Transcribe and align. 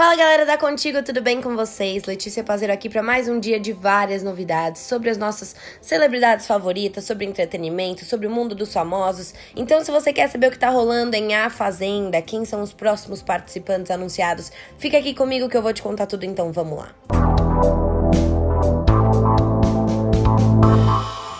Fala 0.00 0.16
galera 0.16 0.46
da 0.46 0.56
Contigo, 0.56 1.02
tudo 1.02 1.20
bem 1.20 1.42
com 1.42 1.54
vocês? 1.54 2.04
Letícia 2.06 2.42
Pazeiro 2.42 2.72
aqui 2.72 2.88
para 2.88 3.02
mais 3.02 3.28
um 3.28 3.38
dia 3.38 3.60
de 3.60 3.70
várias 3.70 4.22
novidades 4.22 4.80
sobre 4.80 5.10
as 5.10 5.18
nossas 5.18 5.54
celebridades 5.78 6.46
favoritas, 6.46 7.04
sobre 7.04 7.26
entretenimento, 7.26 8.06
sobre 8.06 8.26
o 8.26 8.30
mundo 8.30 8.54
dos 8.54 8.72
famosos. 8.72 9.34
Então, 9.54 9.84
se 9.84 9.90
você 9.90 10.10
quer 10.10 10.30
saber 10.30 10.46
o 10.46 10.50
que 10.52 10.58
tá 10.58 10.70
rolando 10.70 11.14
em 11.16 11.34
A 11.34 11.50
Fazenda, 11.50 12.22
quem 12.22 12.46
são 12.46 12.62
os 12.62 12.72
próximos 12.72 13.20
participantes 13.20 13.90
anunciados, 13.90 14.50
fica 14.78 14.96
aqui 14.96 15.12
comigo 15.12 15.50
que 15.50 15.56
eu 15.58 15.62
vou 15.62 15.74
te 15.74 15.82
contar 15.82 16.06
tudo, 16.06 16.24
então 16.24 16.50
vamos 16.50 16.78
lá. 16.78 16.94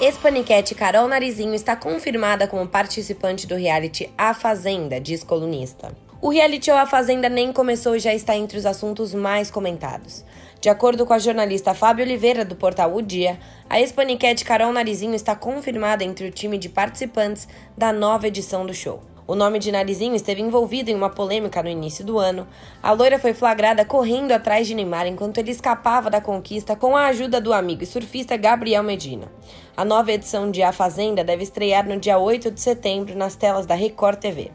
Ex-paniquete 0.00 0.74
Carol 0.74 1.06
Narizinho 1.06 1.54
está 1.54 1.76
confirmada 1.76 2.48
como 2.48 2.66
participante 2.66 3.46
do 3.46 3.54
reality 3.54 4.12
A 4.18 4.34
Fazenda, 4.34 5.00
diz 5.00 5.22
colunista. 5.22 6.07
O 6.20 6.30
reality 6.30 6.66
show 6.66 6.76
A 6.76 6.84
Fazenda 6.84 7.28
nem 7.28 7.52
começou 7.52 7.94
e 7.94 8.00
já 8.00 8.12
está 8.12 8.36
entre 8.36 8.58
os 8.58 8.66
assuntos 8.66 9.14
mais 9.14 9.52
comentados. 9.52 10.24
De 10.60 10.68
acordo 10.68 11.06
com 11.06 11.12
a 11.12 11.18
jornalista 11.18 11.74
Fábio 11.74 12.04
Oliveira, 12.04 12.44
do 12.44 12.56
portal 12.56 12.92
O 12.92 13.00
Dia, 13.00 13.38
a 13.70 13.80
ex-paniquete 13.80 14.44
Carol 14.44 14.72
Narizinho 14.72 15.14
está 15.14 15.36
confirmada 15.36 16.02
entre 16.02 16.26
o 16.26 16.32
time 16.32 16.58
de 16.58 16.68
participantes 16.68 17.46
da 17.76 17.92
nova 17.92 18.26
edição 18.26 18.66
do 18.66 18.74
show. 18.74 19.00
O 19.28 19.36
nome 19.36 19.60
de 19.60 19.70
Narizinho 19.70 20.16
esteve 20.16 20.42
envolvido 20.42 20.90
em 20.90 20.94
uma 20.96 21.08
polêmica 21.08 21.62
no 21.62 21.68
início 21.68 22.04
do 22.04 22.18
ano. 22.18 22.48
A 22.82 22.90
loira 22.90 23.20
foi 23.20 23.32
flagrada 23.32 23.84
correndo 23.84 24.32
atrás 24.32 24.66
de 24.66 24.74
Neymar 24.74 25.06
enquanto 25.06 25.38
ele 25.38 25.52
escapava 25.52 26.10
da 26.10 26.20
conquista 26.20 26.74
com 26.74 26.96
a 26.96 27.06
ajuda 27.06 27.40
do 27.40 27.52
amigo 27.52 27.84
e 27.84 27.86
surfista 27.86 28.36
Gabriel 28.36 28.82
Medina. 28.82 29.30
A 29.76 29.84
nova 29.84 30.10
edição 30.10 30.50
de 30.50 30.64
A 30.64 30.72
Fazenda 30.72 31.22
deve 31.22 31.44
estrear 31.44 31.86
no 31.88 31.96
dia 31.96 32.18
8 32.18 32.50
de 32.50 32.60
setembro 32.60 33.16
nas 33.16 33.36
telas 33.36 33.66
da 33.66 33.76
Record 33.76 34.18
TV. 34.18 34.50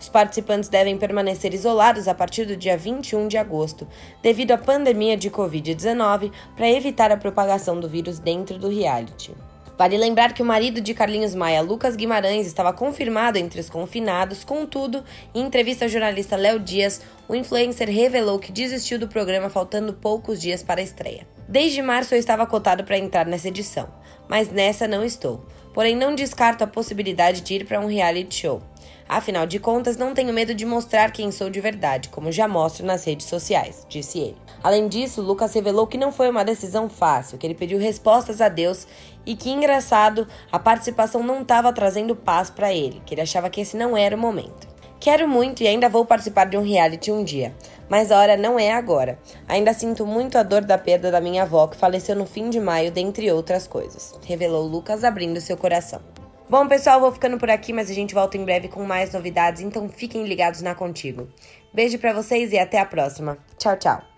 Os 0.00 0.08
participantes 0.08 0.68
devem 0.68 0.98
permanecer 0.98 1.54
isolados 1.54 2.08
a 2.08 2.14
partir 2.14 2.44
do 2.44 2.56
dia 2.56 2.76
21 2.76 3.28
de 3.28 3.38
agosto, 3.38 3.86
devido 4.22 4.52
à 4.52 4.58
pandemia 4.58 5.16
de 5.16 5.30
Covid-19, 5.30 6.30
para 6.56 6.70
evitar 6.70 7.10
a 7.10 7.16
propagação 7.16 7.80
do 7.80 7.88
vírus 7.88 8.18
dentro 8.18 8.58
do 8.58 8.68
reality. 8.68 9.32
Vale 9.76 9.96
lembrar 9.96 10.32
que 10.32 10.42
o 10.42 10.46
marido 10.46 10.80
de 10.80 10.94
Carlinhos 10.94 11.34
Maia, 11.34 11.60
Lucas 11.60 11.96
Guimarães, 11.96 12.46
estava 12.46 12.72
confirmado 12.72 13.38
entre 13.38 13.60
os 13.60 13.68
confinados, 13.68 14.44
contudo, 14.44 15.02
em 15.34 15.40
entrevista 15.40 15.84
ao 15.84 15.88
jornalista 15.88 16.36
Léo 16.36 16.60
Dias, 16.60 17.00
o 17.28 17.34
influencer 17.34 17.88
revelou 17.88 18.38
que 18.38 18.52
desistiu 18.52 18.98
do 18.98 19.08
programa 19.08 19.48
faltando 19.48 19.94
poucos 19.94 20.40
dias 20.40 20.62
para 20.62 20.80
a 20.80 20.84
estreia. 20.84 21.26
Desde 21.48 21.82
março 21.82 22.14
eu 22.14 22.18
estava 22.18 22.46
cotado 22.46 22.84
para 22.84 22.98
entrar 22.98 23.26
nessa 23.26 23.48
edição, 23.48 23.88
mas 24.28 24.50
nessa 24.50 24.88
não 24.88 25.04
estou. 25.04 25.44
Porém, 25.72 25.96
não 25.96 26.14
descarto 26.14 26.62
a 26.62 26.68
possibilidade 26.68 27.40
de 27.40 27.54
ir 27.54 27.66
para 27.66 27.80
um 27.80 27.86
reality 27.86 28.42
show. 28.42 28.62
Afinal 29.08 29.46
de 29.46 29.58
contas, 29.58 29.96
não 29.96 30.14
tenho 30.14 30.32
medo 30.32 30.54
de 30.54 30.64
mostrar 30.64 31.10
quem 31.10 31.30
sou 31.30 31.50
de 31.50 31.60
verdade, 31.60 32.08
como 32.08 32.32
já 32.32 32.48
mostro 32.48 32.86
nas 32.86 33.04
redes 33.04 33.26
sociais, 33.26 33.84
disse 33.88 34.18
ele. 34.18 34.36
Além 34.62 34.88
disso, 34.88 35.20
Lucas 35.20 35.52
revelou 35.52 35.86
que 35.86 35.98
não 35.98 36.10
foi 36.10 36.30
uma 36.30 36.44
decisão 36.44 36.88
fácil, 36.88 37.36
que 37.36 37.46
ele 37.46 37.54
pediu 37.54 37.78
respostas 37.78 38.40
a 38.40 38.48
Deus 38.48 38.86
e 39.26 39.36
que, 39.36 39.50
engraçado, 39.50 40.26
a 40.50 40.58
participação 40.58 41.22
não 41.22 41.42
estava 41.42 41.70
trazendo 41.70 42.16
paz 42.16 42.48
para 42.48 42.72
ele, 42.72 43.02
que 43.04 43.12
ele 43.14 43.20
achava 43.20 43.50
que 43.50 43.60
esse 43.60 43.76
não 43.76 43.94
era 43.94 44.16
o 44.16 44.18
momento. 44.18 44.73
Quero 45.04 45.28
muito 45.28 45.62
e 45.62 45.68
ainda 45.68 45.86
vou 45.86 46.06
participar 46.06 46.46
de 46.46 46.56
um 46.56 46.62
reality 46.62 47.12
um 47.12 47.22
dia, 47.22 47.54
mas 47.90 48.10
a 48.10 48.18
hora 48.18 48.38
não 48.38 48.58
é 48.58 48.72
agora. 48.72 49.18
Ainda 49.46 49.74
sinto 49.74 50.06
muito 50.06 50.38
a 50.38 50.42
dor 50.42 50.64
da 50.64 50.78
perda 50.78 51.10
da 51.10 51.20
minha 51.20 51.42
avó, 51.42 51.66
que 51.66 51.76
faleceu 51.76 52.16
no 52.16 52.24
fim 52.24 52.48
de 52.48 52.58
maio, 52.58 52.90
dentre 52.90 53.30
outras 53.30 53.66
coisas, 53.66 54.18
revelou 54.24 54.66
Lucas 54.66 55.04
abrindo 55.04 55.42
seu 55.42 55.58
coração. 55.58 56.00
Bom, 56.48 56.66
pessoal, 56.66 57.00
vou 57.00 57.12
ficando 57.12 57.36
por 57.36 57.50
aqui, 57.50 57.70
mas 57.70 57.90
a 57.90 57.94
gente 57.94 58.14
volta 58.14 58.38
em 58.38 58.46
breve 58.46 58.68
com 58.68 58.82
mais 58.82 59.12
novidades, 59.12 59.60
então 59.60 59.90
fiquem 59.90 60.24
ligados 60.24 60.62
na 60.62 60.74
Contigo. 60.74 61.28
Beijo 61.70 61.98
para 61.98 62.14
vocês 62.14 62.50
e 62.50 62.58
até 62.58 62.80
a 62.80 62.86
próxima. 62.86 63.36
Tchau, 63.58 63.76
tchau. 63.76 64.13